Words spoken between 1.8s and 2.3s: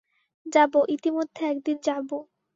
যাব।